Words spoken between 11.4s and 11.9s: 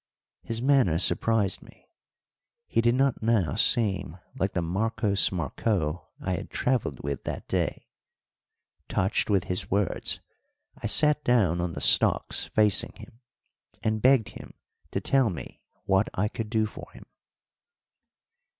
on the